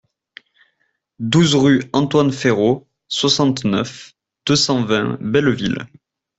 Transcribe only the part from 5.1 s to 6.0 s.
Belleville